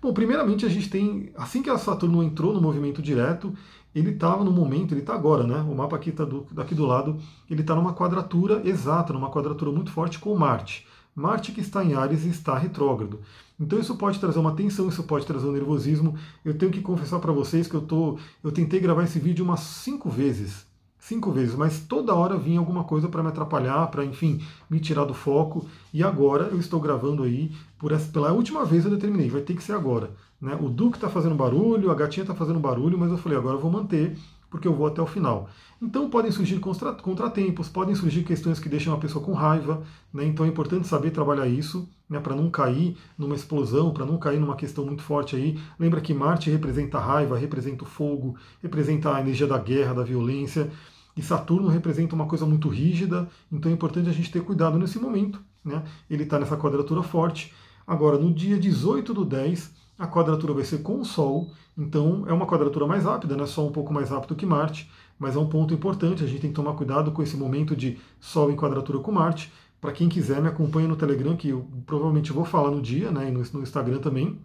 Bom, 0.00 0.12
primeiramente 0.12 0.66
a 0.66 0.68
gente 0.68 0.90
tem, 0.90 1.30
assim 1.36 1.62
que 1.62 1.70
a 1.70 1.78
Saturno 1.78 2.22
entrou 2.22 2.52
no 2.52 2.60
movimento 2.60 3.00
direto, 3.00 3.54
ele 3.94 4.10
estava 4.10 4.44
no 4.44 4.50
momento, 4.50 4.92
ele 4.92 5.00
está 5.00 5.14
agora, 5.14 5.44
né? 5.44 5.58
O 5.62 5.74
mapa 5.74 5.96
aqui 5.96 6.10
está 6.10 6.26
daqui 6.52 6.74
do 6.74 6.84
lado, 6.84 7.16
ele 7.50 7.62
está 7.62 7.74
numa 7.74 7.94
quadratura 7.94 8.60
exata, 8.62 9.12
numa 9.12 9.30
quadratura 9.30 9.72
muito 9.72 9.90
forte 9.90 10.18
com 10.18 10.36
Marte. 10.36 10.86
Marte 11.16 11.50
que 11.50 11.62
está 11.62 11.82
em 11.82 11.94
Ares 11.94 12.24
está 12.24 12.56
retrógrado. 12.58 13.20
Então 13.58 13.78
isso 13.78 13.96
pode 13.96 14.20
trazer 14.20 14.38
uma 14.38 14.54
tensão, 14.54 14.88
isso 14.88 15.02
pode 15.04 15.24
trazer 15.26 15.46
um 15.46 15.52
nervosismo. 15.52 16.14
Eu 16.44 16.56
tenho 16.58 16.70
que 16.70 16.82
confessar 16.82 17.18
para 17.18 17.32
vocês 17.32 17.66
que 17.66 17.74
eu 17.74 17.80
tô, 17.80 18.18
eu 18.44 18.52
tentei 18.52 18.78
gravar 18.78 19.04
esse 19.04 19.18
vídeo 19.18 19.44
umas 19.44 19.60
cinco 19.60 20.10
vezes 20.10 20.66
cinco 21.06 21.30
vezes, 21.30 21.54
mas 21.54 21.78
toda 21.78 22.14
hora 22.14 22.36
vinha 22.36 22.58
alguma 22.58 22.82
coisa 22.82 23.08
para 23.08 23.22
me 23.22 23.28
atrapalhar, 23.28 23.86
para 23.92 24.04
enfim 24.04 24.40
me 24.68 24.80
tirar 24.80 25.04
do 25.04 25.14
foco. 25.14 25.64
E 25.94 26.02
agora 26.02 26.44
eu 26.44 26.58
estou 26.58 26.80
gravando 26.80 27.22
aí 27.22 27.52
por 27.78 27.92
essa, 27.92 28.10
pela 28.10 28.32
última 28.32 28.64
vez 28.64 28.84
eu 28.84 28.90
determinei, 28.90 29.30
vai 29.30 29.42
ter 29.42 29.54
que 29.54 29.62
ser 29.62 29.74
agora. 29.74 30.10
Né? 30.40 30.58
O 30.60 30.68
Duque 30.68 30.96
está 30.96 31.08
fazendo 31.08 31.36
barulho, 31.36 31.92
a 31.92 31.94
gatinha 31.94 32.24
está 32.24 32.34
fazendo 32.34 32.58
barulho, 32.58 32.98
mas 32.98 33.10
eu 33.10 33.18
falei 33.18 33.38
agora 33.38 33.54
eu 33.54 33.60
vou 33.60 33.70
manter 33.70 34.18
porque 34.50 34.66
eu 34.66 34.74
vou 34.74 34.86
até 34.86 35.02
o 35.02 35.06
final. 35.06 35.48
Então 35.80 36.08
podem 36.08 36.30
surgir 36.30 36.58
contratempos, 36.58 37.68
podem 37.68 37.94
surgir 37.94 38.22
questões 38.22 38.58
que 38.58 38.68
deixam 38.68 38.94
a 38.94 38.98
pessoa 38.98 39.24
com 39.24 39.32
raiva, 39.32 39.82
né? 40.12 40.24
então 40.24 40.46
é 40.46 40.48
importante 40.48 40.86
saber 40.86 41.10
trabalhar 41.10 41.46
isso, 41.46 41.88
né? 42.08 42.18
para 42.18 42.34
não 42.34 42.50
cair 42.50 42.96
numa 43.18 43.34
explosão, 43.34 43.92
para 43.92 44.06
não 44.06 44.18
cair 44.18 44.40
numa 44.40 44.56
questão 44.56 44.86
muito 44.86 45.02
forte 45.02 45.36
aí. 45.36 45.58
Lembra 45.78 46.00
que 46.00 46.14
Marte 46.14 46.50
representa 46.50 46.98
a 46.98 47.00
raiva, 47.00 47.36
representa 47.36 47.84
o 47.84 47.86
fogo, 47.86 48.36
representa 48.62 49.14
a 49.14 49.20
energia 49.20 49.46
da 49.46 49.58
guerra, 49.58 49.94
da 49.94 50.02
violência. 50.02 50.70
E 51.16 51.22
Saturno 51.22 51.68
representa 51.68 52.14
uma 52.14 52.26
coisa 52.26 52.44
muito 52.44 52.68
rígida, 52.68 53.28
então 53.50 53.70
é 53.70 53.74
importante 53.74 54.08
a 54.08 54.12
gente 54.12 54.30
ter 54.30 54.42
cuidado 54.42 54.78
nesse 54.78 54.98
momento. 54.98 55.40
Né? 55.64 55.82
Ele 56.08 56.22
está 56.22 56.38
nessa 56.38 56.56
quadratura 56.56 57.02
forte. 57.02 57.52
Agora, 57.86 58.18
no 58.18 58.32
dia 58.32 58.58
18 58.58 59.14
do 59.14 59.24
10, 59.24 59.72
a 59.98 60.06
quadratura 60.06 60.52
vai 60.52 60.64
ser 60.64 60.82
com 60.82 61.00
o 61.00 61.04
Sol, 61.04 61.50
então 61.76 62.24
é 62.26 62.32
uma 62.32 62.46
quadratura 62.46 62.86
mais 62.86 63.04
rápida, 63.04 63.36
não 63.36 63.44
é 63.44 63.46
só 63.46 63.66
um 63.66 63.72
pouco 63.72 63.92
mais 63.92 64.10
rápido 64.10 64.34
que 64.34 64.44
Marte, 64.44 64.90
mas 65.18 65.36
é 65.36 65.38
um 65.38 65.48
ponto 65.48 65.72
importante, 65.72 66.22
a 66.22 66.26
gente 66.26 66.40
tem 66.40 66.50
que 66.50 66.56
tomar 66.56 66.74
cuidado 66.74 67.10
com 67.12 67.22
esse 67.22 67.36
momento 67.36 67.74
de 67.74 67.98
Sol 68.20 68.50
em 68.50 68.56
quadratura 68.56 68.98
com 68.98 69.12
Marte. 69.12 69.52
Para 69.80 69.92
quem 69.92 70.08
quiser, 70.08 70.40
me 70.42 70.48
acompanha 70.48 70.88
no 70.88 70.96
Telegram, 70.96 71.36
que 71.36 71.48
eu 71.48 71.66
provavelmente 71.86 72.32
vou 72.32 72.44
falar 72.44 72.70
no 72.70 72.82
dia, 72.82 73.10
né, 73.10 73.28
e 73.28 73.30
no, 73.30 73.42
no 73.52 73.62
Instagram 73.62 73.98
também, 73.98 74.38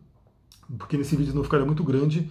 porque 0.77 0.97
nesse 0.97 1.15
vídeo 1.15 1.33
não 1.33 1.43
ficaria 1.43 1.65
muito 1.65 1.83
grande. 1.83 2.29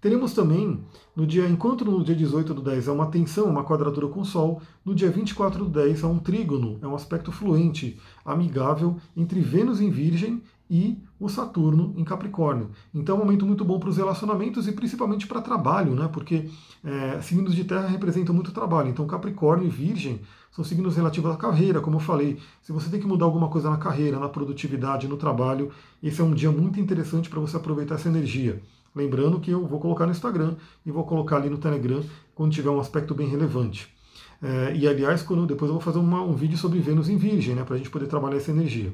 Teremos 0.00 0.32
também, 0.32 0.80
no 1.14 1.24
dia, 1.24 1.48
enquanto 1.48 1.84
no 1.84 2.02
dia 2.02 2.16
18 2.16 2.54
do 2.54 2.60
10 2.60 2.88
é 2.88 2.90
uma 2.92 3.06
tensão, 3.06 3.44
uma 3.46 3.62
quadratura 3.62 4.08
com 4.08 4.22
o 4.22 4.24
Sol, 4.24 4.60
no 4.84 4.96
dia 4.96 5.08
24 5.08 5.64
do 5.64 5.70
10 5.70 6.02
é 6.02 6.06
um 6.06 6.18
trígono, 6.18 6.76
é 6.82 6.86
um 6.88 6.94
aspecto 6.96 7.30
fluente, 7.30 8.00
amigável 8.24 8.96
entre 9.16 9.40
Vênus 9.40 9.80
em 9.80 9.90
Virgem 9.90 10.42
e 10.72 10.96
o 11.20 11.28
Saturno 11.28 11.92
em 11.98 12.02
Capricórnio. 12.02 12.70
Então 12.94 13.14
é 13.14 13.18
um 13.18 13.22
momento 13.22 13.44
muito 13.44 13.62
bom 13.62 13.78
para 13.78 13.90
os 13.90 13.98
relacionamentos 13.98 14.66
e 14.66 14.72
principalmente 14.72 15.26
para 15.26 15.42
trabalho, 15.42 15.94
né? 15.94 16.08
porque 16.10 16.48
é, 16.82 17.20
signos 17.20 17.54
de 17.54 17.62
terra 17.64 17.86
representam 17.86 18.34
muito 18.34 18.52
trabalho. 18.52 18.88
Então 18.88 19.06
Capricórnio 19.06 19.66
e 19.66 19.70
Virgem 19.70 20.22
são 20.50 20.64
signos 20.64 20.96
relativos 20.96 21.30
à 21.30 21.36
carreira, 21.36 21.82
como 21.82 21.96
eu 21.96 22.00
falei. 22.00 22.38
Se 22.62 22.72
você 22.72 22.88
tem 22.88 22.98
que 22.98 23.06
mudar 23.06 23.26
alguma 23.26 23.48
coisa 23.48 23.68
na 23.68 23.76
carreira, 23.76 24.18
na 24.18 24.30
produtividade, 24.30 25.06
no 25.06 25.18
trabalho, 25.18 25.70
esse 26.02 26.22
é 26.22 26.24
um 26.24 26.32
dia 26.32 26.50
muito 26.50 26.80
interessante 26.80 27.28
para 27.28 27.38
você 27.38 27.54
aproveitar 27.54 27.96
essa 27.96 28.08
energia. 28.08 28.62
Lembrando 28.96 29.40
que 29.40 29.50
eu 29.50 29.66
vou 29.66 29.78
colocar 29.78 30.06
no 30.06 30.12
Instagram 30.12 30.54
e 30.86 30.90
vou 30.90 31.04
colocar 31.04 31.36
ali 31.36 31.50
no 31.50 31.58
Telegram 31.58 32.02
quando 32.34 32.50
tiver 32.50 32.70
um 32.70 32.80
aspecto 32.80 33.14
bem 33.14 33.28
relevante. 33.28 33.94
É, 34.40 34.74
e 34.74 34.88
aliás, 34.88 35.22
quando, 35.22 35.46
depois 35.46 35.68
eu 35.68 35.74
vou 35.74 35.82
fazer 35.82 35.98
uma, 35.98 36.22
um 36.22 36.34
vídeo 36.34 36.56
sobre 36.56 36.78
Vênus 36.80 37.10
em 37.10 37.18
Virgem, 37.18 37.54
né, 37.54 37.62
para 37.62 37.74
a 37.74 37.78
gente 37.78 37.90
poder 37.90 38.06
trabalhar 38.06 38.38
essa 38.38 38.50
energia. 38.50 38.90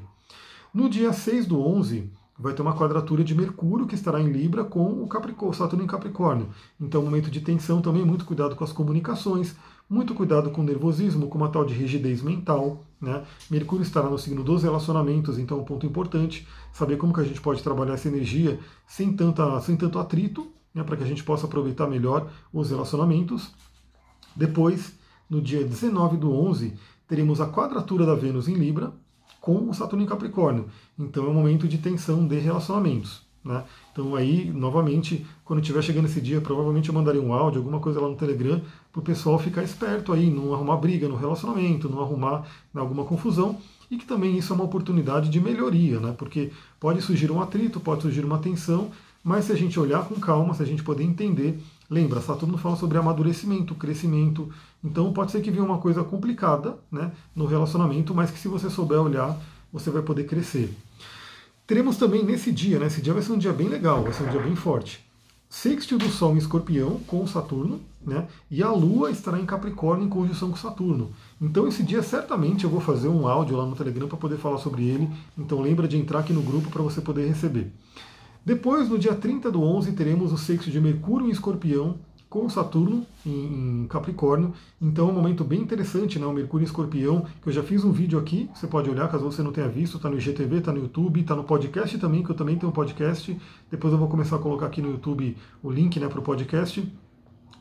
No 0.71 0.87
dia 0.87 1.11
6 1.11 1.47
do 1.47 1.59
11, 1.59 2.11
vai 2.37 2.53
ter 2.53 2.61
uma 2.61 2.75
quadratura 2.75 3.23
de 3.23 3.33
Mercúrio 3.33 3.87
que 3.87 3.95
estará 3.95 4.21
em 4.21 4.31
Libra 4.31 4.63
com 4.63 5.03
o 5.03 5.07
Capricórnio, 5.07 5.57
Saturno 5.57 5.83
em 5.83 5.87
Capricórnio. 5.87 6.49
Então, 6.79 7.01
momento 7.01 7.31
de 7.31 7.41
tensão 7.41 7.81
também, 7.81 8.05
muito 8.05 8.23
cuidado 8.23 8.55
com 8.55 8.63
as 8.63 8.71
comunicações, 8.71 9.55
muito 9.89 10.13
cuidado 10.13 10.51
com 10.51 10.61
o 10.61 10.63
nervosismo, 10.63 11.27
com 11.27 11.39
uma 11.39 11.49
tal 11.49 11.65
de 11.65 11.73
rigidez 11.73 12.21
mental. 12.21 12.85
Né? 13.01 13.25
Mercúrio 13.49 13.81
estará 13.81 14.07
no 14.07 14.19
signo 14.19 14.43
dos 14.43 14.61
relacionamentos, 14.61 15.39
então 15.39 15.57
é 15.57 15.61
um 15.61 15.65
ponto 15.65 15.87
importante 15.87 16.47
saber 16.71 16.97
como 16.97 17.15
que 17.15 17.21
a 17.21 17.25
gente 17.25 17.41
pode 17.41 17.63
trabalhar 17.63 17.95
essa 17.95 18.07
energia 18.07 18.59
sem, 18.85 19.11
tanta, 19.11 19.59
sem 19.61 19.75
tanto 19.75 19.97
atrito, 19.97 20.51
né? 20.71 20.83
para 20.83 20.97
que 20.97 21.03
a 21.03 21.07
gente 21.07 21.23
possa 21.23 21.47
aproveitar 21.47 21.87
melhor 21.87 22.29
os 22.53 22.69
relacionamentos. 22.69 23.51
Depois, 24.35 24.93
no 25.27 25.41
dia 25.41 25.63
19 25.63 26.17
do 26.17 26.31
11, 26.31 26.75
teremos 27.07 27.41
a 27.41 27.47
quadratura 27.47 28.05
da 28.05 28.13
Vênus 28.13 28.47
em 28.47 28.53
Libra 28.53 28.93
com 29.39 29.69
o 29.69 29.73
Saturno 29.73 30.03
em 30.03 30.07
Capricórnio. 30.07 30.67
Então 30.97 31.25
é 31.25 31.29
um 31.29 31.33
momento 31.33 31.67
de 31.67 31.77
tensão 31.77 32.27
de 32.27 32.37
relacionamentos. 32.39 33.27
Né? 33.43 33.63
Então 33.91 34.15
aí, 34.15 34.51
novamente, 34.51 35.25
quando 35.45 35.61
estiver 35.61 35.81
chegando 35.81 36.05
esse 36.05 36.19
dia, 36.19 36.41
provavelmente 36.41 36.89
eu 36.89 36.95
mandarei 36.95 37.21
um 37.21 37.33
áudio, 37.33 37.59
alguma 37.59 37.79
coisa 37.79 37.99
lá 37.99 38.07
no 38.07 38.15
Telegram, 38.15 38.61
para 38.91 38.99
o 38.99 39.03
pessoal 39.03 39.39
ficar 39.39 39.63
esperto 39.63 40.11
aí, 40.11 40.29
não 40.29 40.53
arrumar 40.53 40.77
briga 40.77 41.07
no 41.07 41.15
relacionamento, 41.15 41.89
não 41.89 42.01
arrumar 42.01 42.45
né, 42.73 42.81
alguma 42.81 43.05
confusão, 43.05 43.57
e 43.89 43.97
que 43.97 44.05
também 44.05 44.37
isso 44.37 44.53
é 44.53 44.55
uma 44.55 44.65
oportunidade 44.65 45.29
de 45.29 45.39
melhoria, 45.39 45.99
né? 45.99 46.13
porque 46.17 46.51
pode 46.79 47.01
surgir 47.01 47.31
um 47.31 47.41
atrito, 47.41 47.79
pode 47.79 48.03
surgir 48.03 48.23
uma 48.23 48.37
tensão, 48.37 48.91
mas 49.23 49.45
se 49.45 49.51
a 49.51 49.55
gente 49.55 49.79
olhar 49.79 50.05
com 50.05 50.15
calma, 50.15 50.53
se 50.53 50.63
a 50.63 50.65
gente 50.65 50.83
poder 50.83 51.03
entender, 51.03 51.61
lembra, 51.89 52.21
Saturno 52.21 52.57
fala 52.57 52.75
sobre 52.75 52.97
amadurecimento, 52.97 53.75
crescimento, 53.75 54.49
então 54.83 55.11
pode 55.11 55.31
ser 55.31 55.41
que 55.41 55.51
venha 55.51 55.63
uma 55.63 55.79
coisa 55.79 56.03
complicada 56.03 56.77
né, 56.91 57.11
no 57.35 57.45
relacionamento, 57.45 58.15
mas 58.15 58.31
que 58.31 58.39
se 58.39 58.47
você 58.47 58.69
souber 58.69 58.99
olhar, 58.99 59.37
você 59.71 59.89
vai 59.89 60.01
poder 60.01 60.25
crescer. 60.25 60.73
Teremos 61.67 61.97
também 61.97 62.23
nesse 62.23 62.51
dia, 62.51 62.79
né? 62.79 62.87
Esse 62.87 63.01
dia 63.01 63.13
vai 63.13 63.21
ser 63.21 63.31
um 63.31 63.37
dia 63.37 63.53
bem 63.53 63.67
legal, 63.67 64.01
vai 64.01 64.11
ser 64.11 64.23
um 64.23 64.29
dia 64.29 64.41
bem 64.41 64.55
forte. 64.55 65.05
Sextil 65.47 65.97
do 65.97 66.09
Sol 66.09 66.33
em 66.33 66.37
Escorpião 66.37 66.99
com 67.05 67.25
Saturno, 67.27 67.81
né? 68.05 68.27
E 68.49 68.63
a 68.63 68.71
Lua 68.71 69.11
estará 69.11 69.39
em 69.39 69.45
Capricórnio 69.45 70.05
em 70.05 70.09
conjunção 70.09 70.51
com 70.51 70.57
Saturno. 70.57 71.11
Então 71.41 71.67
esse 71.67 71.83
dia 71.83 72.01
certamente 72.01 72.63
eu 72.63 72.69
vou 72.69 72.79
fazer 72.79 73.07
um 73.07 73.27
áudio 73.27 73.57
lá 73.57 73.65
no 73.65 73.75
Telegram 73.75 74.07
para 74.07 74.17
poder 74.17 74.37
falar 74.37 74.57
sobre 74.57 74.87
ele. 74.87 75.09
Então 75.37 75.61
lembra 75.61 75.87
de 75.87 75.97
entrar 75.97 76.19
aqui 76.19 76.33
no 76.33 76.41
grupo 76.41 76.69
para 76.69 76.81
você 76.81 77.01
poder 77.01 77.27
receber. 77.27 77.71
Depois, 78.45 78.89
no 78.89 78.97
dia 78.97 79.15
30 79.15 79.51
do 79.51 79.61
11, 79.61 79.91
teremos 79.93 80.31
o 80.31 80.37
sexto 80.37 80.71
de 80.71 80.79
Mercúrio 80.79 81.27
em 81.27 81.31
Escorpião 81.31 81.97
com 82.29 82.47
Saturno 82.47 83.05
em, 83.25 83.87
Capricórnio. 83.89 84.53
Então 84.79 85.09
é 85.09 85.11
um 85.11 85.15
momento 85.15 85.43
bem 85.43 85.59
interessante, 85.59 86.19
né? 86.19 86.25
O 86.25 86.31
Mercúrio 86.31 86.63
em 86.63 86.67
Escorpião, 86.67 87.25
que 87.41 87.49
eu 87.49 87.53
já 87.53 87.63
fiz 87.63 87.83
um 87.83 87.91
vídeo 87.91 88.19
aqui, 88.19 88.49
você 88.53 88.67
pode 88.67 88.89
olhar 88.89 89.09
caso 89.09 89.25
você 89.25 89.41
não 89.41 89.51
tenha 89.51 89.67
visto, 89.67 89.97
está 89.97 90.09
no 90.09 90.17
IGTV, 90.17 90.57
está 90.57 90.71
no 90.71 90.79
YouTube, 90.79 91.21
está 91.21 91.35
no 91.35 91.43
podcast 91.43 91.97
também, 91.97 92.23
que 92.23 92.29
eu 92.29 92.35
também 92.35 92.55
tenho 92.55 92.69
um 92.69 92.73
podcast. 92.73 93.35
Depois 93.71 93.91
eu 93.91 93.99
vou 93.99 94.07
começar 94.07 94.35
a 94.35 94.39
colocar 94.39 94.67
aqui 94.67 94.81
no 94.81 94.91
YouTube 94.91 95.35
o 95.63 95.71
link 95.71 95.99
né, 95.99 96.07
para 96.07 96.19
o 96.19 96.23
podcast. 96.23 96.87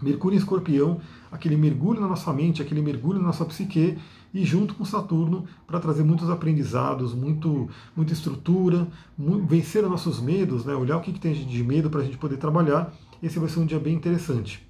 Mercúrio 0.03 0.37
em 0.37 0.39
Escorpião, 0.39 1.01
aquele 1.31 1.57
mergulho 1.57 2.01
na 2.01 2.09
nossa 2.09 2.33
mente, 2.33 2.63
aquele 2.63 2.81
mergulho 2.81 3.19
na 3.19 3.27
nossa 3.27 3.45
psique, 3.45 3.99
e 4.33 4.45
junto 4.45 4.75
com 4.75 4.85
Saturno 4.85 5.47
para 5.67 5.81
trazer 5.81 6.05
muitos 6.05 6.29
aprendizados, 6.31 7.15
muito, 7.15 7.69
muita 7.97 8.13
estrutura, 8.13 8.87
muito, 9.17 9.47
vencer 9.47 9.83
os 9.83 9.91
nossos 9.91 10.21
medos, 10.21 10.65
né? 10.65 10.75
olhar 10.75 10.99
o 10.99 11.01
que, 11.01 11.13
que 11.13 11.21
tem 11.21 11.33
de 11.33 11.65
medo 11.65 11.89
para 11.89 12.01
a 12.01 12.05
gente 12.05 12.19
poder 12.19 12.37
trabalhar 12.37 12.93
esse 13.23 13.39
vai 13.39 13.49
ser 13.49 13.61
um 13.61 13.67
dia 13.67 13.79
bem 13.79 13.95
interessante. 13.95 14.67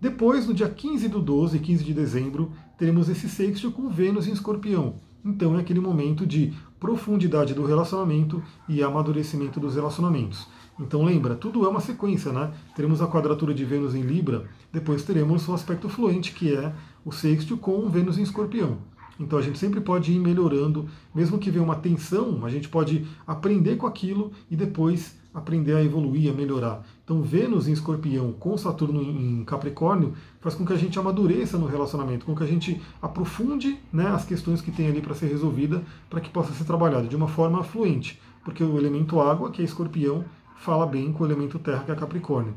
Depois, 0.00 0.46
no 0.46 0.52
dia 0.52 0.68
15 0.68 1.08
do 1.08 1.20
12, 1.20 1.58
15 1.58 1.84
de 1.84 1.94
dezembro, 1.94 2.52
teremos 2.76 3.08
esse 3.08 3.28
sexto 3.28 3.70
com 3.70 3.88
Vênus 3.88 4.26
em 4.26 4.32
Escorpião. 4.32 4.96
Então 5.24 5.56
é 5.56 5.60
aquele 5.60 5.80
momento 5.80 6.26
de 6.26 6.52
profundidade 6.78 7.54
do 7.54 7.64
relacionamento 7.64 8.42
e 8.68 8.82
amadurecimento 8.82 9.58
dos 9.58 9.74
relacionamentos. 9.74 10.46
Então 10.78 11.04
lembra, 11.04 11.34
tudo 11.34 11.64
é 11.64 11.68
uma 11.68 11.80
sequência, 11.80 12.32
né? 12.32 12.52
Teremos 12.74 13.00
a 13.00 13.06
quadratura 13.06 13.54
de 13.54 13.64
Vênus 13.64 13.94
em 13.94 14.02
Libra, 14.02 14.44
depois 14.72 15.02
teremos 15.04 15.48
o 15.48 15.54
aspecto 15.54 15.88
fluente, 15.88 16.32
que 16.32 16.54
é 16.54 16.72
o 17.04 17.10
sexto 17.10 17.56
com 17.56 17.88
Vênus 17.88 18.18
em 18.18 18.22
Escorpião. 18.22 18.78
Então 19.18 19.38
a 19.38 19.42
gente 19.42 19.58
sempre 19.58 19.80
pode 19.80 20.12
ir 20.12 20.18
melhorando, 20.18 20.86
mesmo 21.14 21.38
que 21.38 21.50
venha 21.50 21.64
uma 21.64 21.76
tensão, 21.76 22.44
a 22.44 22.50
gente 22.50 22.68
pode 22.68 23.06
aprender 23.26 23.76
com 23.76 23.86
aquilo 23.86 24.32
e 24.50 24.56
depois 24.56 25.16
aprender 25.32 25.74
a 25.74 25.82
evoluir, 25.82 26.30
a 26.30 26.34
melhorar. 26.34 26.82
Então 27.04 27.22
Vênus 27.22 27.68
em 27.68 27.72
Escorpião 27.72 28.32
com 28.32 28.56
Saturno 28.58 29.02
em 29.02 29.44
Capricórnio 29.44 30.14
faz 30.40 30.54
com 30.54 30.64
que 30.64 30.72
a 30.72 30.76
gente 30.76 30.98
amadureça 30.98 31.56
no 31.56 31.66
relacionamento, 31.66 32.26
com 32.26 32.34
que 32.34 32.42
a 32.42 32.46
gente 32.46 32.80
aprofunde 33.00 33.78
né, 33.92 34.08
as 34.08 34.24
questões 34.24 34.60
que 34.60 34.70
tem 34.70 34.88
ali 34.88 35.00
para 35.00 35.14
ser 35.14 35.26
resolvida, 35.26 35.82
para 36.10 36.20
que 36.20 36.30
possa 36.30 36.52
ser 36.52 36.64
trabalhado 36.64 37.08
de 37.08 37.16
uma 37.16 37.28
forma 37.28 37.62
fluente, 37.62 38.20
porque 38.44 38.62
o 38.62 38.78
elemento 38.78 39.20
água, 39.20 39.50
que 39.50 39.62
é 39.62 39.64
Escorpião, 39.64 40.24
fala 40.58 40.86
bem 40.86 41.12
com 41.12 41.24
o 41.24 41.26
elemento 41.26 41.58
terra, 41.58 41.84
que 41.84 41.92
é 41.92 41.94
Capricórnio. 41.94 42.54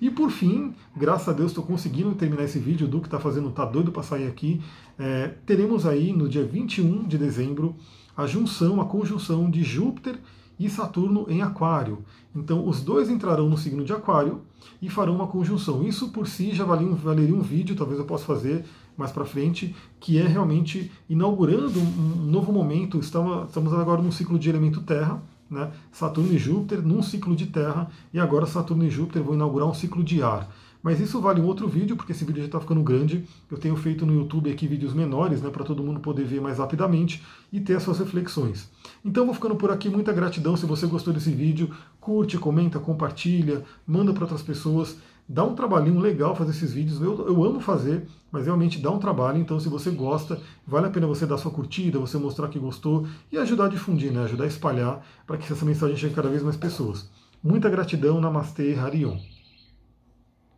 E 0.00 0.10
por 0.10 0.30
fim, 0.30 0.74
graças 0.94 1.28
a 1.28 1.32
Deus 1.32 1.52
estou 1.52 1.64
conseguindo 1.64 2.14
terminar 2.14 2.44
esse 2.44 2.58
vídeo, 2.58 2.86
o 2.86 2.90
Duque 2.90 3.06
está 3.06 3.18
fazendo, 3.18 3.50
tá 3.50 3.64
doido 3.64 3.90
para 3.90 4.02
sair 4.02 4.26
aqui. 4.26 4.60
É, 4.98 5.28
teremos 5.46 5.86
aí 5.86 6.12
no 6.12 6.28
dia 6.28 6.44
21 6.44 7.04
de 7.04 7.16
dezembro 7.16 7.74
a 8.16 8.26
junção, 8.26 8.80
a 8.80 8.84
conjunção 8.84 9.50
de 9.50 9.62
Júpiter 9.62 10.18
e 10.58 10.68
Saturno 10.68 11.26
em 11.28 11.42
Aquário. 11.42 12.04
Então, 12.34 12.66
os 12.66 12.82
dois 12.82 13.08
entrarão 13.08 13.48
no 13.48 13.56
signo 13.56 13.84
de 13.84 13.92
Aquário 13.92 14.42
e 14.80 14.88
farão 14.88 15.14
uma 15.14 15.26
conjunção. 15.26 15.82
Isso 15.82 16.08
por 16.08 16.26
si 16.26 16.54
já 16.54 16.64
valeria 16.64 16.92
um, 16.92 16.94
valeria 16.94 17.34
um 17.34 17.42
vídeo, 17.42 17.76
talvez 17.76 17.98
eu 17.98 18.06
possa 18.06 18.24
fazer 18.24 18.64
mais 18.96 19.12
para 19.12 19.24
frente, 19.26 19.74
que 20.00 20.18
é 20.18 20.26
realmente 20.26 20.90
inaugurando 21.08 21.78
um 21.78 22.26
novo 22.30 22.52
momento. 22.52 22.98
Estamos 22.98 23.72
agora 23.74 24.00
num 24.00 24.12
ciclo 24.12 24.38
de 24.38 24.48
elemento 24.48 24.80
Terra, 24.82 25.22
né? 25.50 25.70
Saturno 25.92 26.32
e 26.32 26.38
Júpiter 26.38 26.82
num 26.82 27.02
ciclo 27.02 27.34
de 27.36 27.46
Terra, 27.46 27.90
e 28.12 28.18
agora 28.18 28.46
Saturno 28.46 28.84
e 28.84 28.90
Júpiter 28.90 29.22
vão 29.22 29.34
inaugurar 29.34 29.68
um 29.68 29.74
ciclo 29.74 30.02
de 30.02 30.22
ar. 30.22 30.48
Mas 30.82 31.00
isso 31.00 31.20
vale 31.20 31.40
um 31.40 31.46
outro 31.46 31.66
vídeo, 31.66 31.96
porque 31.96 32.12
esse 32.12 32.24
vídeo 32.24 32.42
já 32.42 32.46
está 32.46 32.60
ficando 32.60 32.80
grande. 32.80 33.24
Eu 33.50 33.58
tenho 33.58 33.74
feito 33.74 34.06
no 34.06 34.14
YouTube 34.14 34.48
aqui 34.48 34.68
vídeos 34.68 34.94
menores, 34.94 35.42
né, 35.42 35.50
para 35.50 35.64
todo 35.64 35.82
mundo 35.82 35.98
poder 35.98 36.24
ver 36.24 36.40
mais 36.40 36.58
rapidamente 36.58 37.24
e 37.52 37.58
ter 37.58 37.74
as 37.74 37.82
suas 37.82 37.98
reflexões. 37.98 38.70
Então 39.04 39.24
vou 39.24 39.34
ficando 39.34 39.56
por 39.56 39.72
aqui, 39.72 39.88
muita 39.88 40.12
gratidão. 40.12 40.56
Se 40.56 40.64
você 40.64 40.86
gostou 40.86 41.12
desse 41.12 41.30
vídeo, 41.30 41.74
curte, 42.00 42.38
comenta, 42.38 42.78
compartilha, 42.78 43.64
manda 43.84 44.12
para 44.12 44.24
outras 44.24 44.42
pessoas. 44.42 44.96
Dá 45.28 45.42
um 45.42 45.54
trabalhinho 45.54 45.98
legal 45.98 46.36
fazer 46.36 46.52
esses 46.52 46.72
vídeos. 46.72 47.00
Eu, 47.00 47.26
eu 47.26 47.44
amo 47.44 47.60
fazer, 47.60 48.06
mas 48.30 48.44
realmente 48.44 48.78
dá 48.78 48.90
um 48.90 48.98
trabalho. 48.98 49.38
Então, 49.38 49.58
se 49.58 49.68
você 49.68 49.90
gosta, 49.90 50.40
vale 50.66 50.86
a 50.86 50.90
pena 50.90 51.06
você 51.06 51.26
dar 51.26 51.36
sua 51.36 51.50
curtida, 51.50 51.98
você 51.98 52.16
mostrar 52.16 52.48
que 52.48 52.58
gostou 52.58 53.06
e 53.32 53.36
ajudar 53.36 53.66
a 53.66 53.68
difundir, 53.68 54.12
né? 54.12 54.22
ajudar 54.22 54.44
a 54.44 54.48
espalhar 54.48 55.04
para 55.26 55.36
que 55.36 55.52
essa 55.52 55.64
mensagem 55.64 55.96
chegue 55.96 56.12
a 56.12 56.16
cada 56.16 56.28
vez 56.28 56.42
mais 56.42 56.56
pessoas. 56.56 57.10
Muita 57.42 57.68
gratidão, 57.68 58.20
Namastê, 58.20 58.74
Harion. 58.74 59.18